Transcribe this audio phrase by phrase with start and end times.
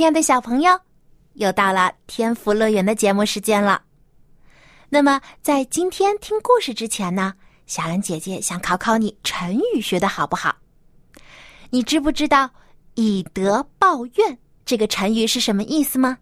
[0.00, 0.80] 亲爱的小朋友，
[1.34, 3.82] 又到了天福乐园的节目时间了。
[4.88, 7.34] 那么，在今天听故事之前呢，
[7.66, 10.56] 小兰姐姐想考考你成语学的好不好？
[11.68, 12.48] 你知不知道
[12.96, 16.16] “以德报怨”这个成语是什么意思吗？“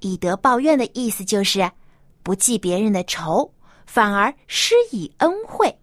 [0.00, 1.72] 以德报怨”的意思就是
[2.22, 3.50] 不记别人的仇，
[3.86, 5.74] 反而施以恩惠。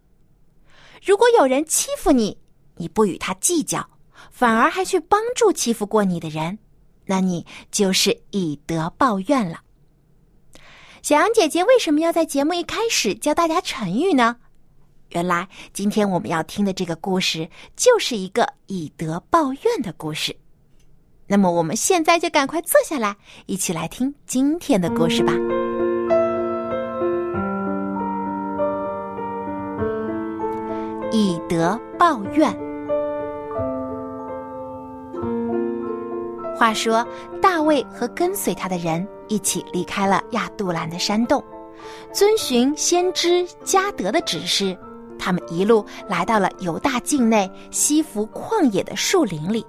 [1.03, 2.37] 如果有人欺负你，
[2.75, 3.83] 你不与他计较。
[4.39, 6.59] 反而还去帮助欺负过你的人，
[7.07, 9.59] 那你就是以德报怨了。
[11.01, 14.37] 小羊姐姐为什么要在节目一开始教大家成语呢？
[15.09, 20.33] 原来今天我们要听的这个故事就是一个以德报怨的故事。
[21.27, 25.33] 那么我们现在就赶快坐下来，一起来听今天的故事吧。
[31.11, 32.68] 以德报怨。
[36.59, 37.07] 话说，
[37.41, 41.41] 大卫和跟随他的人一起离开了亚杜兰的山洞，
[42.13, 44.77] 遵循先知加德的指示，
[45.17, 49.65] 他们一路来到了犹大境内西弗旷野的树林里。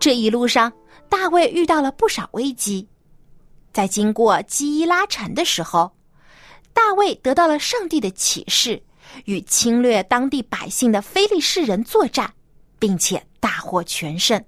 [0.00, 0.72] 这一路上，
[1.08, 2.88] 大卫遇到了不少危机。
[3.72, 5.92] 在经过基伊拉城的时候，
[6.72, 8.82] 大卫得到了上帝的启示，
[9.26, 12.28] 与侵略当地百姓的非利士人作战，
[12.80, 14.44] 并且大获全胜。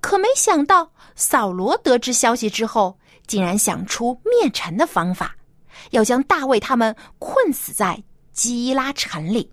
[0.00, 5.36] 可没想到，扫罗得知消息之后，竟然想出灭城的方法，
[5.90, 8.02] 要将大卫他们困死在
[8.32, 9.52] 基伊拉城里。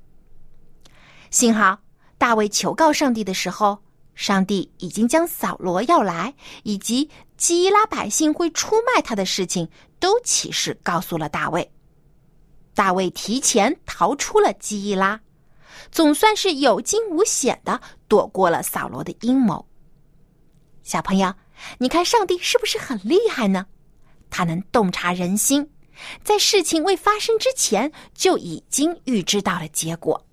[1.30, 1.78] 幸好
[2.18, 3.78] 大卫求告上帝的时候，
[4.16, 6.34] 上帝已经将扫罗要来
[6.64, 9.70] 以及基伊拉百姓会出卖他的事情
[10.00, 11.70] 都启示告诉了大卫。
[12.74, 15.20] 大卫提前逃出了基伊拉，
[15.92, 19.67] 总算是有惊无险的躲过了扫罗的阴谋。
[20.88, 21.34] 小朋友，
[21.80, 23.66] 你看上帝是不是很厉害呢？
[24.30, 25.70] 他能洞察人心，
[26.24, 30.26] 在事情未发生之前就已经预知到了结果。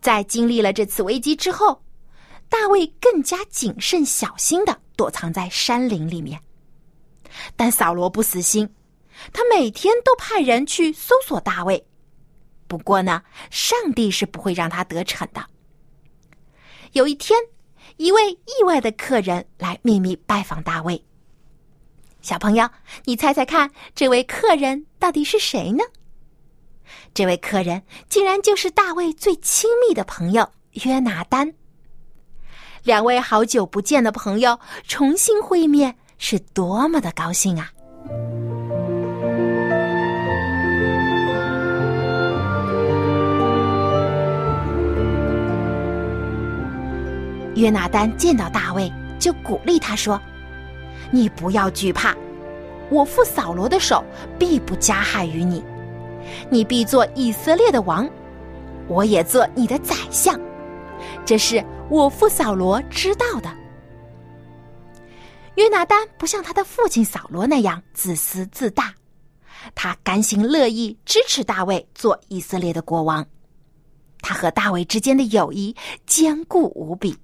[0.00, 1.80] 在经历了这次危机之后，
[2.48, 6.42] 大卫更加谨慎小心的躲藏在山林里面。
[7.54, 8.68] 但扫罗不死心，
[9.32, 11.86] 他每天都派人去搜索大卫。
[12.66, 15.46] 不过呢，上帝是不会让他得逞的。
[16.94, 17.38] 有一天。
[17.98, 21.04] 一位意外的客人来秘密拜访大卫。
[22.22, 22.68] 小朋友，
[23.04, 25.82] 你猜猜看，这位客人到底是谁呢？
[27.12, 30.48] 这位客人竟然就是大卫最亲密的朋友
[30.84, 31.52] 约拿丹。
[32.84, 37.72] 两位好久不见的朋友重新会面，是多么的高兴啊！
[47.58, 50.20] 约拿丹见到大卫，就鼓励他说
[51.10, 52.16] ：“你不要惧怕，
[52.88, 54.02] 我父扫罗的手
[54.38, 55.62] 必不加害于你，
[56.48, 58.08] 你必做以色列的王，
[58.86, 60.40] 我也做你的宰相。
[61.24, 63.52] 这是我父扫罗知道的。”
[65.56, 68.94] 约拿丹不像他的父亲扫罗那样自私自大，
[69.74, 73.26] 他甘心乐意支持大卫做以色列的国王，
[74.20, 75.74] 他和大卫之间的友谊
[76.06, 77.18] 坚固无比。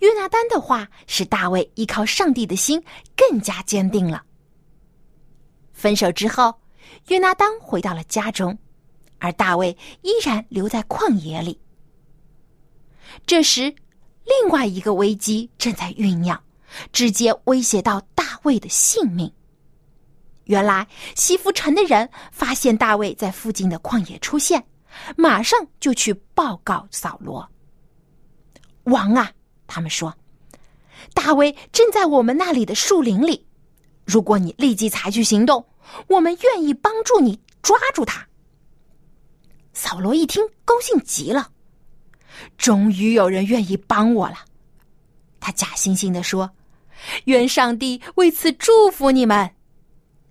[0.00, 2.82] 约拿丹的话使大卫依靠上帝的心
[3.16, 4.22] 更加坚定了。
[5.72, 6.54] 分手之后，
[7.08, 8.56] 约拿丹回到了家中，
[9.18, 11.58] 而大卫依然留在旷野里。
[13.26, 13.74] 这时，
[14.24, 16.42] 另外一个危机正在酝酿，
[16.92, 19.32] 直接威胁到大卫的性命。
[20.44, 24.64] 原来，西弗城的人发现大卫在附近的旷野出现，
[25.16, 27.48] 马上就去报告扫罗
[28.84, 29.30] 王啊！
[29.66, 30.14] 他们说
[31.14, 33.46] ：“大卫正在我们那里的树林里，
[34.04, 35.66] 如果你立即采取行动，
[36.08, 38.26] 我们愿意帮助你抓住他。”
[39.72, 41.50] 扫罗一听，高兴极了，
[42.56, 44.36] 终于有人愿意帮我了。
[45.38, 46.50] 他假惺惺的说
[47.26, 49.50] ：“愿上帝为此祝福你们。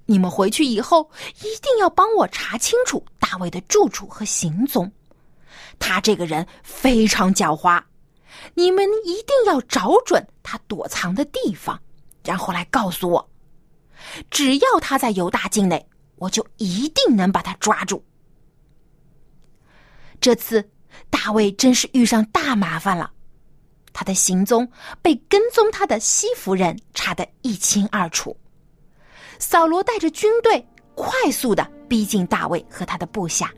[0.07, 1.09] 你们回去以后，
[1.39, 4.91] 一定要帮我查清楚大卫的住处和行踪。
[5.79, 7.81] 他这个人非常狡猾，
[8.53, 11.79] 你们一定要找准他躲藏的地方，
[12.23, 13.29] 然后来告诉我。
[14.29, 15.85] 只要他在犹大境内，
[16.17, 18.03] 我就一定能把他抓住。
[20.21, 20.67] 这次
[21.09, 23.11] 大卫真是遇上大麻烦了，
[23.93, 24.69] 他的行踪
[25.01, 28.35] 被跟踪他的西夫人查得一清二楚。
[29.39, 30.65] 扫罗带着军队
[30.95, 33.53] 快速的逼近大卫和他的部下，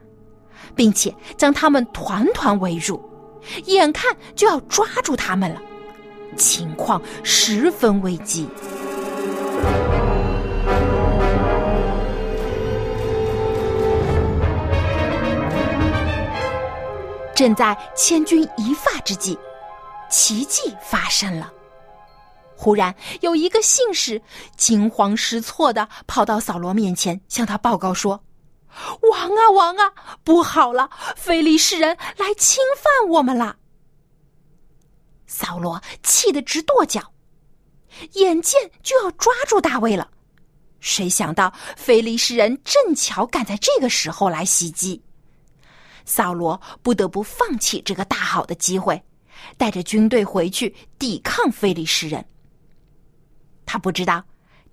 [0.75, 3.00] 并且将他们团团围住，
[3.65, 5.61] 眼看就要抓住他们了，
[6.35, 8.47] 情况十分危机。
[17.35, 19.38] 正在千钧一发之际，
[20.09, 21.53] 奇迹发生了。
[22.55, 24.19] 忽然有一个信使
[24.55, 28.19] 惊慌失措的跑到扫罗面前，向他报告说
[29.12, 29.94] ：“王啊王啊，
[30.24, 30.89] 不好了！
[31.15, 33.57] 非利士人来侵犯我们了。”
[35.27, 37.12] 扫罗气得直跺脚，
[38.13, 40.09] 眼见就要抓住大卫了，
[40.79, 45.03] 谁想到非利士人正巧赶在这个时候来袭击。
[46.06, 49.03] 扫罗不得不放弃这个大好的机会，
[49.57, 52.25] 带着军队回去抵抗非利士人。
[53.65, 54.23] 他不知道，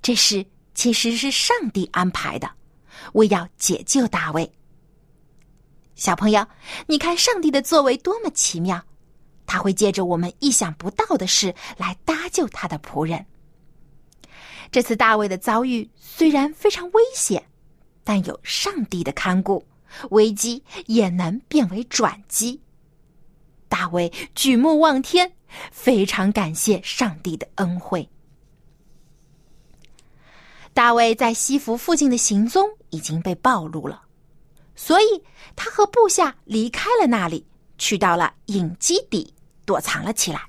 [0.01, 2.49] 这事其实是上帝安排的，
[3.13, 4.53] 为要解救大卫。
[5.95, 6.47] 小朋友，
[6.87, 8.85] 你看上帝的作为多么奇妙，
[9.47, 13.25] 他会借着我们意想不到的事来搭救他的仆人。
[14.71, 17.45] 这次大卫的遭遇虽然非常危险，
[18.03, 19.65] 但有上帝的看顾。
[20.11, 22.61] 危机也能变为转机。
[23.69, 25.33] 大卫举目望天，
[25.71, 28.09] 非常感谢上帝的恩惠。
[30.75, 34.03] 大卫在西服附近的行踪已经被暴露了，
[34.75, 35.23] 所以
[35.55, 37.47] 他和部下离开了那里，
[37.79, 39.33] 去到了隐基底
[39.65, 40.43] 躲藏了起来。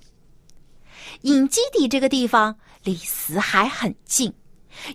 [1.21, 4.33] 隐基底这个地方离死海很近，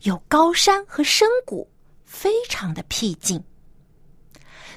[0.03, 1.71] 有高山和深谷，
[2.05, 3.43] 非常的僻静。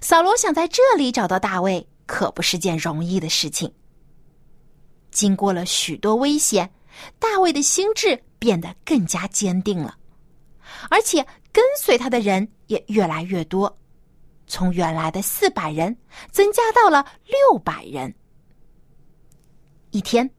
[0.02, 3.74] 扫罗想在这里找到大卫，可不是件容易的事情。
[5.10, 6.72] 经过了许多危险，
[7.18, 9.98] 大卫的心智变得更加坚定了，
[10.90, 13.78] 而且跟随他的人也越来越多，
[14.48, 15.96] 从原来的四百人
[16.32, 18.14] 增加到了六百人。
[19.92, 20.30] 一天，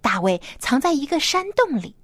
[0.00, 1.94] 大卫藏在一个山洞里。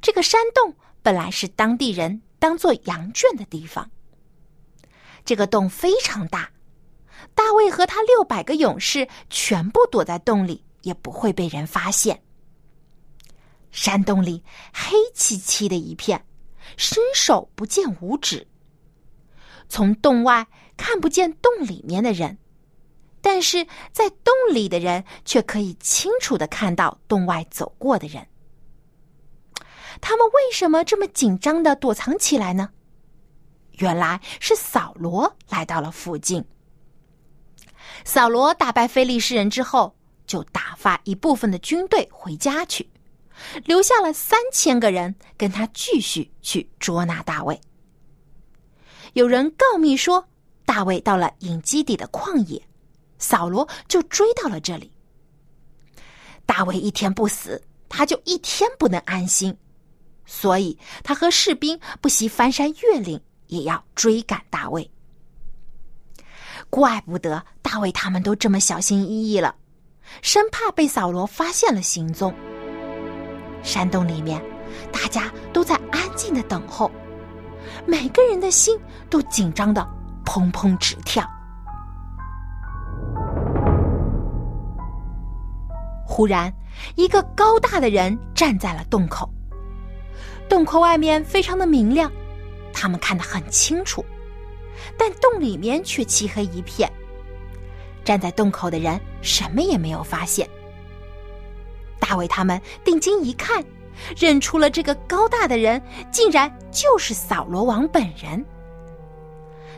[0.00, 3.90] 这个山洞本来是当地人当做羊圈的地方。
[5.24, 6.50] 这个洞非常大，
[7.34, 12.22] 大卫和他六百个勇士全部躲在洞里，也不会被人发现。
[13.70, 14.42] 山洞里
[14.72, 16.24] 黑漆漆的一片，
[16.76, 18.46] 伸手不见五指。
[19.68, 22.38] 从洞外看不见洞里面的人，
[23.20, 28.26] 但是在洞里的人却可以清楚的看到洞外走过的人。
[30.00, 32.70] 他们为什么这么紧张的躲藏起来呢？
[33.72, 36.44] 原来是扫罗来到了附近。
[38.04, 39.94] 扫罗打败非利士人之后，
[40.26, 42.88] 就打发一部分的军队回家去，
[43.64, 47.60] 留下了三千个人跟他继续去捉拿大卫。
[49.12, 50.28] 有人告密说，
[50.64, 52.62] 大卫到了隐基底的旷野，
[53.18, 54.92] 扫罗就追到了这里。
[56.46, 59.56] 大卫一天不死，他就一天不能安心，
[60.26, 63.20] 所以他和士兵不惜翻山越岭。
[63.48, 64.90] 也要追赶大卫，
[66.68, 69.56] 怪不得大卫他们都这么小心翼翼了，
[70.20, 72.30] 生怕被扫罗发现了行踪。
[73.68, 74.42] 山洞里面，
[74.90, 76.90] 大家都在安静的等候，
[77.84, 79.86] 每个人的心都紧张的
[80.24, 81.22] 砰砰直跳。
[86.02, 86.50] 忽然，
[86.94, 89.28] 一个高大的人站在了洞口，
[90.48, 92.10] 洞口外面非常的明亮。
[92.72, 94.02] 他们看得很清楚，
[94.96, 96.90] 但洞里面却漆黑一片。
[98.02, 100.48] 站在洞口的人什么也没有发现。
[102.00, 103.64] 大卫他们定睛一看，
[104.16, 108.44] 认出了这个高大的人，竟然就是扫罗王本人。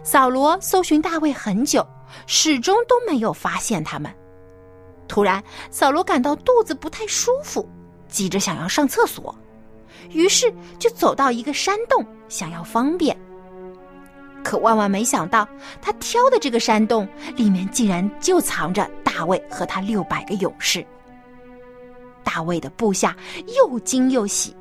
[0.02, 1.86] 扫罗搜寻大卫很久，
[2.26, 4.10] 始终都没有发现他们。
[5.06, 7.68] 突然，扫罗感到肚子不太舒服，
[8.08, 9.34] 急着想要上厕所。
[10.10, 13.16] 于是就走到一个山洞，想要方便。
[14.42, 15.46] 可万万没想到，
[15.82, 20.86] 他挑的这个山洞里面竟然就藏着大卫和他六百个勇士。
[22.32, 23.16] 大卫的部下
[23.56, 24.54] 又惊又喜，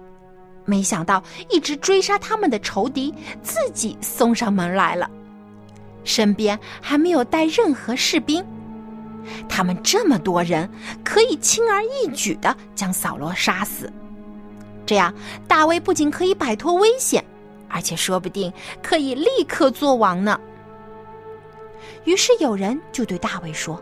[0.65, 5.07] 没想到一直追杀他们的仇敌自己送上门来了，
[6.03, 8.43] 身边还没有带任何士兵，
[9.47, 10.67] 他们这么多人，
[11.03, 13.91] 可以轻而易举的将扫罗杀死。
[14.83, 15.13] 这样，
[15.47, 17.23] 大卫不仅可以摆脱危险，
[17.67, 20.39] 而且说不定可以立刻做王呢。
[22.05, 23.79] 于是有人就对大卫说：“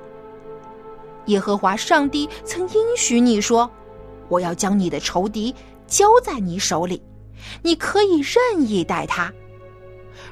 [1.28, 3.72] 耶和华上帝曾应许你说，
[4.30, 5.54] 我要将你的仇敌
[5.88, 7.02] 交在你手里，
[7.62, 9.32] 你可以任意待他。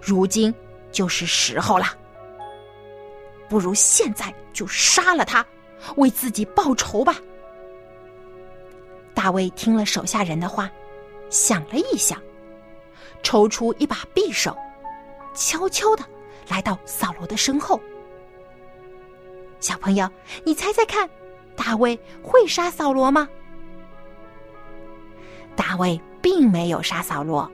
[0.02, 0.54] 如今
[0.92, 1.86] 就是时候了。”
[3.48, 5.46] 不如现在就杀了他，
[5.98, 7.16] 为自己报仇吧。
[9.14, 10.70] 大卫听了手下人的话，
[11.30, 12.20] 想了一想，
[13.22, 14.58] 抽出一把匕首，
[15.36, 16.04] 悄悄的
[16.50, 17.80] 来到扫罗的身后。
[19.60, 20.10] 小朋友，
[20.44, 21.08] 你猜猜看，
[21.56, 23.30] 大卫会杀扫罗吗？
[25.56, 27.50] 大卫并没有杀扫罗。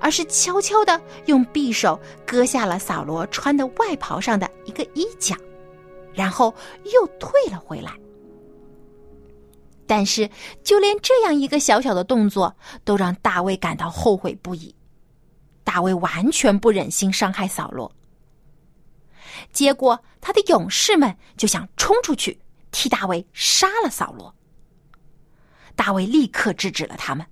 [0.00, 5.36] 而是悄悄的用匕首割下了扫罗穿的外袍上的一个衣角，
[6.14, 6.54] 然后
[6.92, 7.92] 又退了回来。
[9.86, 10.28] 但是，
[10.62, 14.74] 就连这样一个小小的动作，都让大卫感到后悔不已。
[15.62, 17.92] 大卫完全不忍心伤害扫罗，
[19.52, 24.34] 结果他的勇士们就想冲出去替大卫杀了扫罗。
[25.76, 27.26] 大卫立刻制止了他们。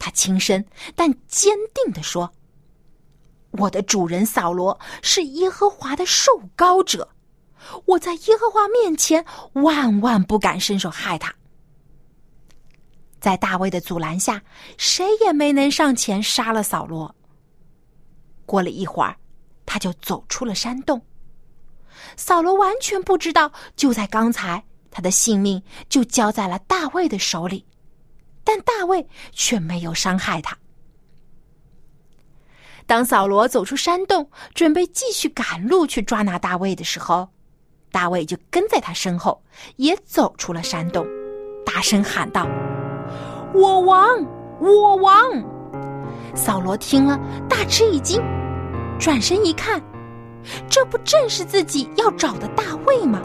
[0.00, 0.64] 他轻声
[0.96, 2.32] 但坚定地说
[3.52, 7.10] ：“我的主人扫罗是耶和华的受膏者，
[7.84, 11.32] 我在耶和华面前万万不敢伸手害他。”
[13.20, 14.42] 在大卫的阻拦下，
[14.78, 17.14] 谁也没能上前杀了扫罗。
[18.46, 19.14] 过了一会儿，
[19.66, 21.00] 他就走出了山洞。
[22.16, 27.66] 扫罗完全不知道，就在刚才，他的性命就交在了大卫的手里。
[28.44, 30.56] 但大卫却没有伤害他。
[32.86, 37.28] 当扫罗走出山洞，准备继续赶路去抓拿大卫的时候，
[37.92, 39.42] 大卫就跟在他身后，
[39.76, 41.06] 也走出了山洞，
[41.64, 42.48] 大声喊道
[43.54, 44.08] ：“我王，
[44.60, 45.14] 我王！”
[46.34, 47.16] 扫罗听了，
[47.48, 48.20] 大吃一惊，
[48.98, 49.80] 转身一看，
[50.68, 53.22] 这不正是自己要找的大卫吗？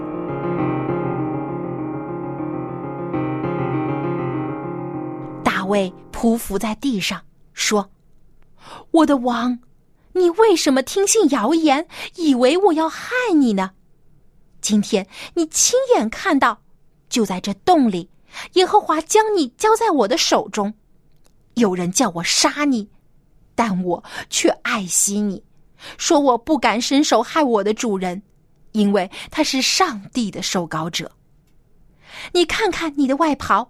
[5.65, 7.19] 大卫匍匐在地上
[7.53, 7.89] 说
[8.91, 9.57] ：“我的王，
[10.13, 13.71] 你为什么听信谣言，以为我要害你呢？
[14.61, 16.61] 今天你亲眼看到，
[17.09, 18.07] 就在这洞里，
[18.53, 20.71] 耶和华将你交在我的手中。
[21.55, 22.87] 有人叫我杀你，
[23.55, 25.43] 但我却爱惜你，
[25.97, 28.21] 说我不敢伸手害我的主人，
[28.73, 31.11] 因为他是上帝的受膏者。
[32.33, 33.67] 你看看你的外袍。”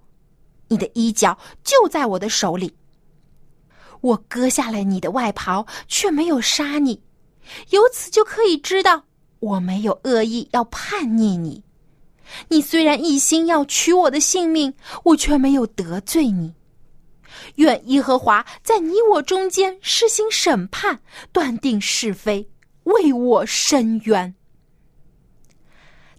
[0.67, 2.75] 你的衣角就在我的手里。
[4.01, 7.01] 我割下了你的外袍，却没有杀你，
[7.69, 9.03] 由此就可以知道
[9.39, 11.63] 我没有恶意要叛逆你。
[12.50, 16.53] 你虽然一心要取我的性命，我却没有得罪你。
[17.55, 21.00] 愿耶和华在你我中间施行审判，
[21.31, 22.48] 断定是非，
[22.84, 24.34] 为我伸冤。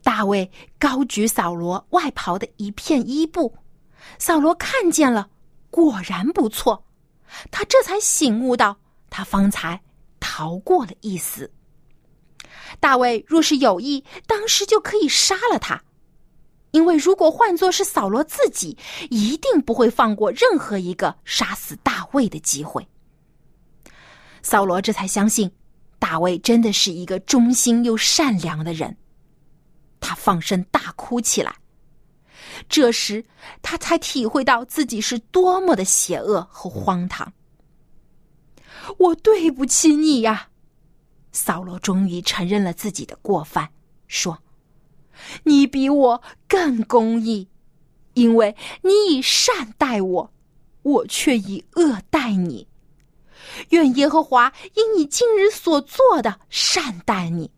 [0.02, 3.52] 大卫高举扫罗外袍的一片衣布。
[4.18, 5.28] 扫罗看见了，
[5.70, 6.84] 果然不错，
[7.50, 8.78] 他这才醒悟到，
[9.10, 9.80] 他方才
[10.20, 11.52] 逃过了一死。
[12.80, 15.82] 大卫若是有意，当时就可以杀了他，
[16.72, 18.76] 因为如果换作是扫罗自己，
[19.10, 22.86] 一定不会放过任何一个杀死大卫的机会。
[24.42, 25.50] 扫罗这才相信，
[25.98, 28.96] 大卫真的是一个忠心又善良的人，
[30.00, 31.54] 他放声大哭起来。
[32.68, 33.24] 这时，
[33.62, 37.32] 他才体会到自己是多么的邪恶和荒唐。
[38.98, 40.48] 我对不起你呀，
[41.32, 43.68] 扫罗终于承认了自己的过犯，
[44.06, 44.38] 说
[45.44, 47.48] ：“你比我更公义，
[48.14, 50.32] 因为你以善待我，
[50.82, 52.68] 我却以恶待你。
[53.70, 57.50] 愿耶和华因你今日所做的善待你。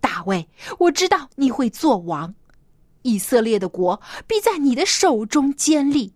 [0.00, 2.34] 大卫，我知道你会做王。”
[3.08, 6.12] 以色列的国必在你的手中坚立，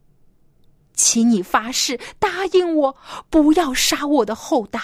[0.95, 2.97] 请你发誓答应我，
[3.31, 4.81] 不要杀我的后代。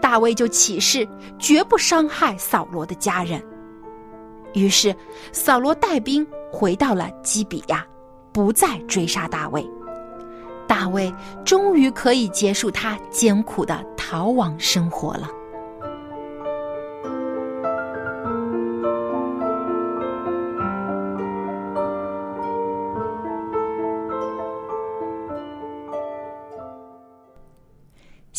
[0.00, 1.06] 大卫就起誓，
[1.38, 3.42] 绝不伤害扫罗的家人。
[4.54, 4.96] 于是，
[5.32, 7.86] 扫罗带兵回到了基比亚，
[8.32, 9.68] 不再追杀大卫。
[10.66, 11.12] 大卫
[11.44, 15.28] 终于可以结束他艰苦的逃亡生活了。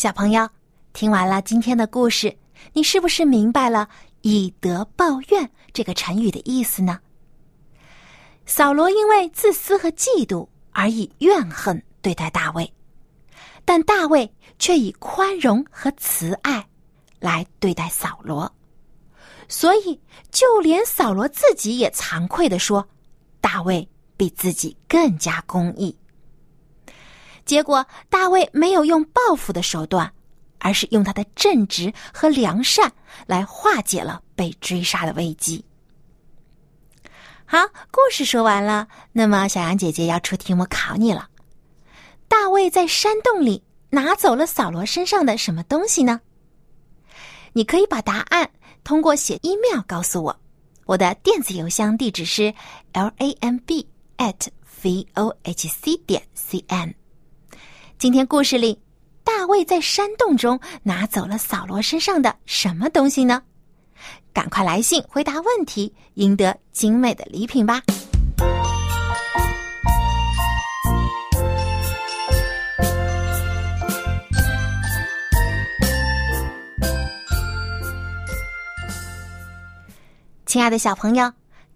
[0.00, 0.48] 小朋友，
[0.94, 2.34] 听完了今天的故事，
[2.72, 3.86] 你是不是明白了
[4.22, 6.98] 以德报怨这个成语的意思呢？
[8.46, 12.72] 扫罗因为自私和嫉妒而以怨恨对待大卫，
[13.66, 16.66] 但大卫却以宽容和慈爱
[17.18, 18.50] 来对待扫罗，
[19.48, 20.00] 所以
[20.32, 22.88] 就连扫罗自己也惭愧的说
[23.38, 25.94] ：“大卫比自己更加公义。”
[27.50, 30.12] 结果，大卫没有用报复的手段，
[30.60, 32.92] 而是用他的正直和良善
[33.26, 35.64] 来化解了被追杀的危机。
[37.44, 37.58] 好，
[37.90, 41.28] 故事说完了，那么小杨姐姐要出题目考你了：
[42.28, 46.20] 大卫在山洞里拿走了扫罗身上的什么东西呢？
[47.52, 48.48] 你可以把答案
[48.84, 50.40] 通过写 email 告诉我，
[50.86, 52.54] 我的电子邮箱地址是
[52.92, 53.84] l a m b
[54.18, 54.46] at
[54.84, 56.94] v o h c 点 c n。
[58.00, 58.80] 今天故事里，
[59.22, 63.42] 大卫在山洞中拿走了扫罗身上的什么东西呢？
[64.32, 67.82] 赶快来信回答问题，赢得精美的礼品吧！
[80.46, 81.30] 亲爱的小朋友。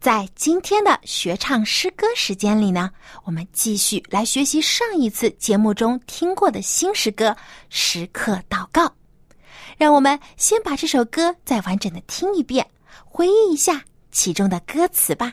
[0.04, 2.90] 在今天的学唱诗歌时间里呢，
[3.24, 7.30] 我们继续来学习上一次节目中听过的新诗歌
[7.70, 8.84] 《时刻祷告》。
[9.78, 12.66] 让我们先把这首歌再完整的听一遍，
[13.06, 13.82] 回忆一下
[14.12, 15.32] 其中的歌词吧。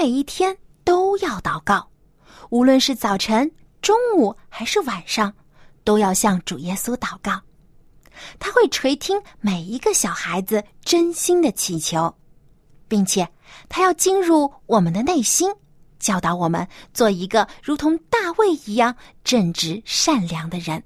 [0.00, 1.86] 每一天都要祷告，
[2.48, 5.30] 无论是早晨、中午还是晚上，
[5.84, 7.38] 都要向主耶稣祷告。
[8.38, 12.16] 他会垂听每一个小孩子真心的祈求，
[12.88, 13.28] 并且
[13.68, 15.52] 他要进入我们的内心，
[15.98, 20.82] 教导我们做一个如同大卫一样正直善良的人。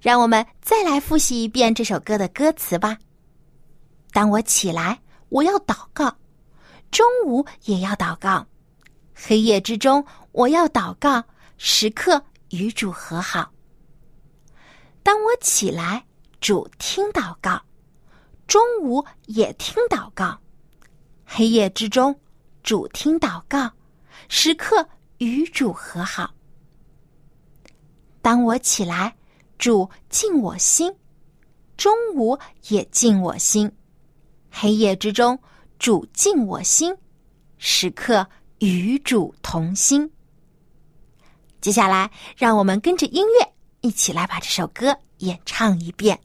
[0.00, 2.98] 让我们再来复习一遍这首歌的歌词吧。
[4.10, 6.16] 当我起来，我要祷告。
[6.94, 8.46] 中午也要祷告，
[9.12, 11.24] 黑夜之中我要祷告，
[11.56, 13.50] 时刻与主和好。
[15.02, 16.06] 当我起来，
[16.40, 17.58] 主听祷告；
[18.46, 20.38] 中午也听祷告，
[21.24, 22.16] 黑夜之中
[22.62, 23.68] 主听祷告，
[24.28, 26.32] 时刻与主和好。
[28.22, 29.16] 当我起来，
[29.58, 30.92] 主进我心；
[31.76, 33.68] 中午也进我心，
[34.48, 35.36] 黑夜之中。
[35.78, 36.94] 主静我心，
[37.58, 38.26] 时刻
[38.58, 40.10] 与主同心。
[41.60, 46.18] 接下来，让我们跟着音乐一起来把这首歌演唱一遍。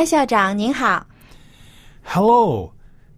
[0.00, 1.06] 艾校长您好。
[2.04, 2.72] Hello,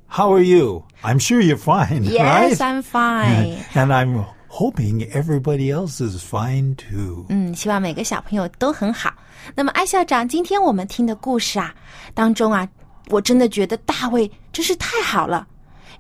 [0.09, 0.85] how are you?
[1.03, 2.57] I'm sure you're fine, Yes, right?
[2.57, 3.59] I'm fine.
[3.75, 7.27] And I'm hoping everybody else is fine too.
[7.29, 9.12] 嗯，希望每个小朋友都很好。
[9.55, 11.75] 那么，艾校长，今天我们听的故事啊，
[12.14, 12.67] 当中啊，
[13.09, 15.47] 我真的觉得大卫真是太好了，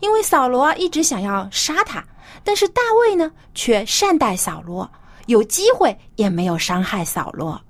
[0.00, 2.04] 因为扫罗啊一直想要杀他，
[2.42, 4.90] 但是大卫呢却善待扫罗，
[5.26, 7.60] 有机会也没有伤害扫罗。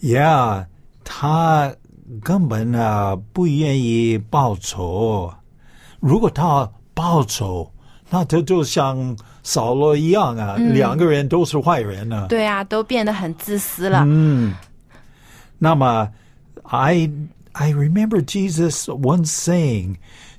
[0.00, 0.66] Yeah,
[1.02, 1.74] 他
[2.22, 5.32] 根本啊不愿意报仇。
[6.00, 7.70] 如果他报仇，
[8.10, 14.04] 那他就像扫罗一样啊，两个人都是坏人呢、对啊，都变得很自私了。
[15.58, 16.10] 那么，
[16.64, 17.10] I
[17.52, 19.96] I remember Jesus once saying,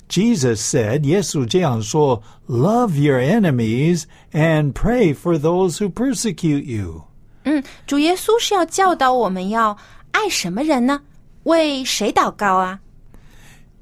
[0.08, 7.02] Jesus said, 耶稣这样说，Love your enemies and pray for those who persecute you.
[7.42, 9.76] 嗯，主耶稣是要教导我们要
[10.12, 11.00] 爱什么人呢？
[11.43, 12.79] 为谁祷告啊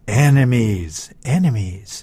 [0.05, 2.01] Enemies, enemies,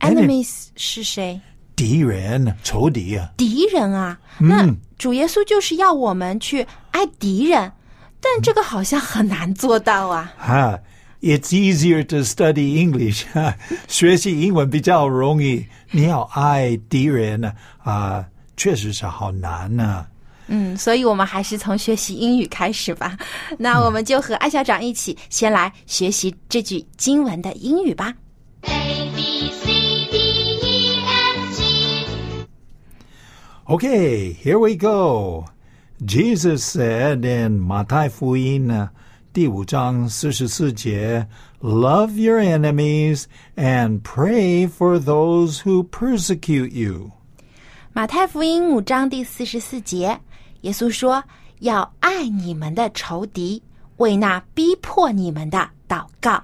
[0.00, 1.40] Enemy？Enemies 是谁？
[1.76, 3.32] 敌人、仇敌啊。
[3.36, 4.18] 敌人啊。
[4.38, 7.72] 那主耶稣就是要我们去爱敌人，
[8.20, 10.32] 但这个好像很难做到啊。
[10.38, 10.78] 哈
[11.20, 13.56] ，It's easier to study English 哈，
[13.88, 15.66] 学习英文比较容易。
[15.90, 17.52] 你要爱敌人呢
[17.82, 18.24] 啊，
[18.56, 20.06] 确实是好难呢、
[20.46, 23.16] 嗯，所以我们还是从学习英语开始吧。
[23.58, 28.14] 那我们就和艾校长一起先来学习这句经文的英语吧。
[28.62, 29.66] A B C
[30.10, 30.18] D
[30.62, 32.46] E F G
[33.66, 35.46] Okay, here we go.
[36.04, 38.90] Jesus said in 马太福音呢
[39.32, 41.26] 第五章四十四节
[41.60, 43.24] ，Love your enemies
[43.56, 47.10] and pray for those who persecute you.
[47.92, 50.20] 马太福音五章第四十四节，
[50.63, 53.61] 耶稣说：“要爱你们的仇敌，
[53.97, 56.43] 为那逼迫你们的祷告。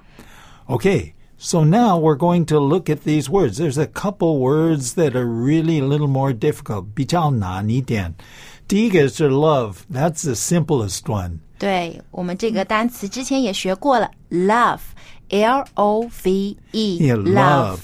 [0.66, 3.58] Okay, so now we're going to look at these words.
[3.58, 6.86] There's a couple words that are really a little more difficult.
[6.94, 8.14] 比较难一点。
[8.66, 11.38] 第一个是 love, that's the simplest one.
[11.58, 17.78] ”对我们这个单词之前也学过了，love，l o v e， Yeah, love.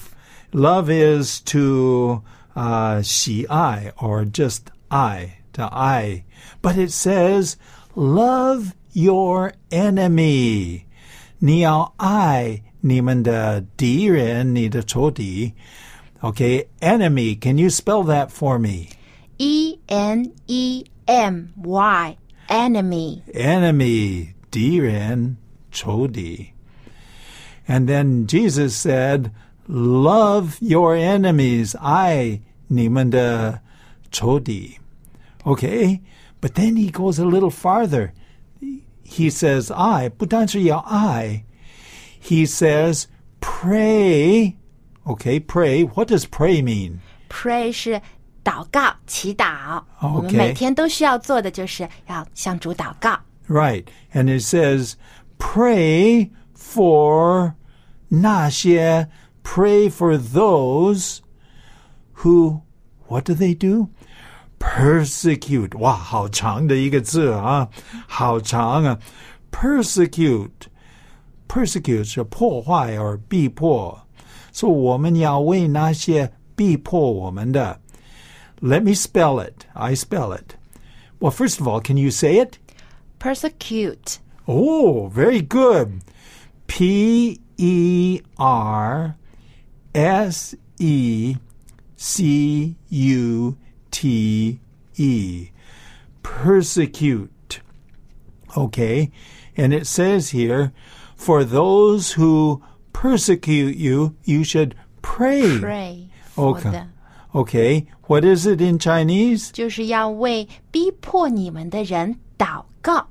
[0.53, 2.23] Love is to
[2.55, 6.25] uh, 喜爱 or just I, to I.
[6.61, 7.57] But it says,
[7.95, 10.85] love your enemy.
[11.39, 15.55] 你要爱你们的敌人，你的仇敌。
[16.21, 17.37] Okay, enemy.
[17.41, 18.91] Can you spell that for me?
[19.39, 23.23] e n e m y，enemy。
[23.35, 25.37] enemy, 敌人,
[25.73, 26.51] 仇敌.
[27.67, 29.33] And then Jesus said,
[29.69, 33.61] love your enemies, I, 你们的
[34.13, 34.79] 仇敌.
[35.47, 36.01] Okay,
[36.41, 38.13] but then he goes a little farther.
[39.03, 41.45] He says, I, 不单是要爱,
[42.21, 43.07] he says,
[43.41, 44.57] pray.
[45.05, 45.83] Okay, pray.
[45.85, 47.01] What does pray mean?
[47.29, 48.01] Pray 是
[48.45, 49.83] 祷告、祈祷。
[50.01, 53.19] OK 我们每天都需要做的就是要向主祷告。
[53.49, 53.85] Right.
[54.15, 54.95] And it says,
[55.39, 57.55] pray for
[58.09, 59.09] 那些,
[59.43, 61.21] pray for those
[62.23, 62.63] who,
[63.09, 63.89] what do they do?
[64.59, 65.77] Persecute.
[65.79, 67.69] 哇，好长的一个字啊，
[68.07, 68.99] 好长啊。
[69.51, 70.51] Persecute.
[71.49, 74.07] Persecute 是破坏 or 逼迫。
[74.53, 77.81] 所以我们要为那些逼迫我们的。
[78.61, 79.65] Let me spell it.
[79.73, 80.55] I spell it.
[81.19, 82.59] Well, first of all, can you say it?
[83.19, 84.19] Persecute.
[84.47, 86.03] Oh, very good.
[86.67, 89.15] P E R
[89.93, 91.37] S E
[91.97, 93.57] C U
[93.97, 94.61] T
[94.97, 95.49] E.
[96.23, 97.61] Persecute.
[98.57, 99.11] Okay.
[99.57, 100.73] And it says here,
[101.17, 105.59] for those who persecute you, you should pray.
[105.59, 106.71] Pray for Okay.
[106.71, 106.93] them.
[107.35, 107.87] Okay.
[108.09, 109.51] What is it in Chinese?
[109.53, 113.09] 就是要为逼迫你们的人祷告，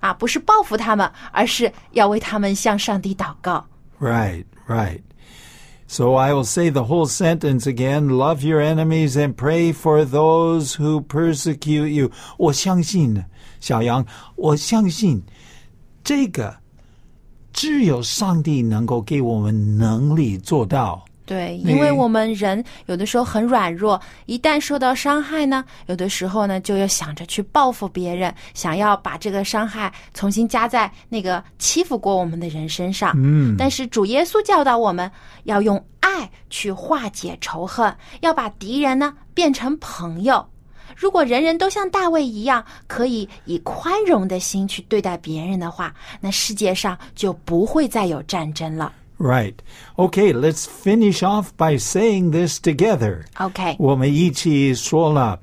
[0.00, 3.66] 啊，不是报复他们，而是要为他们向上帝祷告。
[4.00, 5.00] Right, right.
[5.86, 8.08] So I will say the whole sentence again.
[8.08, 12.10] Love your enemies and pray for those who persecute you.
[12.38, 13.24] 我相信，
[13.60, 15.22] 小杨，我相信
[16.02, 16.56] 这个
[17.52, 21.04] 只有上帝能够给我们能力做到。
[21.27, 33.11] 对，因为我们人有的时候很软弱，一旦受到伤害呢，有的时候呢就要想着去报复别人，想要把这个伤害重新加在那个欺负过我们的人身上。
[33.17, 35.11] 嗯，但是主耶稣教导我们
[35.43, 40.47] 要用爱去化解仇恨，要把敌人呢变成朋友。
[40.95, 48.93] 如果人人都像大卫一样，可以以宽容的心去对待别人的话，那世界上就不会再有战争了。
[49.18, 49.54] Right.
[49.96, 53.24] Okay, let's finish off by saying this together.
[53.38, 55.40] OK，我们一起说了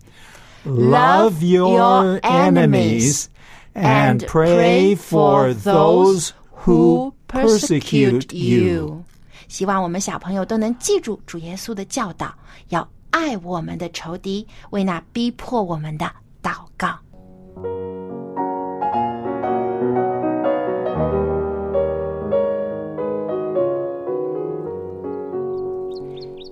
[0.65, 3.27] Love Love your your enemies
[3.73, 6.31] and pray for those
[6.65, 9.05] who persecute you.
[9.47, 12.33] 希望我们小朋友都能记住主耶稣的教导，
[12.67, 16.11] 要爱我们的仇敌，为那逼迫我们的
[16.43, 16.99] 祷告。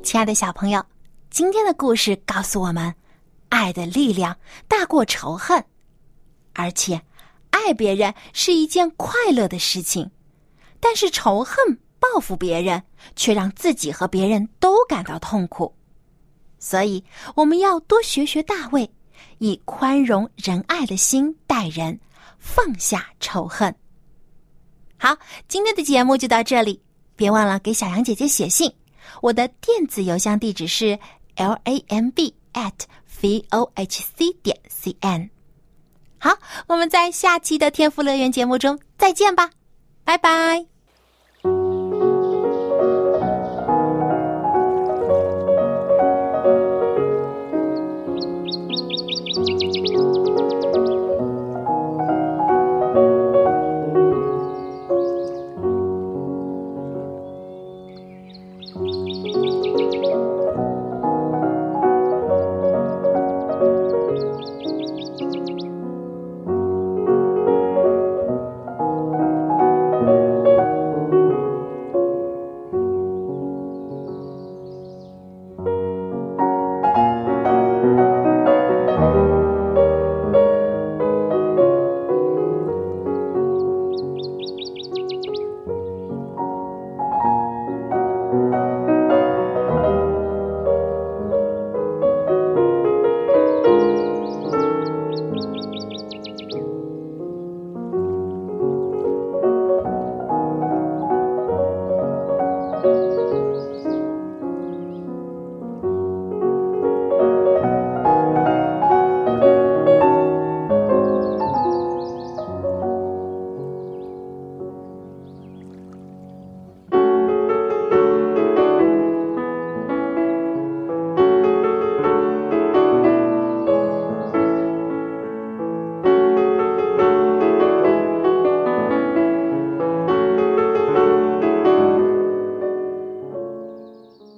[0.03, 0.85] 亲爱的小朋友，
[1.31, 2.93] 今天的故事告诉我们，
[3.49, 4.37] 爱的力量
[4.67, 5.65] 大过仇恨，
[6.55, 7.01] 而且
[7.51, 10.11] 爱别人是一件快乐的事情。
[10.81, 11.57] 但是仇恨、
[12.01, 12.83] 报复别人，
[13.15, 15.73] 却让自己和别人都感到痛苦。
[16.59, 17.03] 所以，
[17.37, 18.91] 我们要多学学大卫，
[19.39, 21.99] 以宽容仁爱的心待人，
[22.39, 23.73] 放下仇恨。
[24.99, 26.83] 好，今天的节目就到这里，
[27.15, 28.73] 别忘了给小杨姐姐写信。
[29.21, 30.99] 我的电子邮箱地址是
[31.37, 32.73] l a m b at
[33.21, 35.31] v o h c 点 c n。
[36.19, 36.39] 好，
[36.69, 39.51] 我们在下期的天赋乐园节目中再见吧，
[40.05, 40.72] 拜拜。